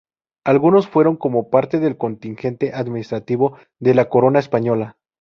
Algunos 0.43 0.87
fueron 0.87 1.15
como 1.15 1.51
parte 1.51 1.77
del 1.79 1.95
contingente 1.95 2.73
administrativo 2.73 3.59
de 3.79 3.93
la 3.93 4.09
corona 4.09 4.39
española. 4.39 4.97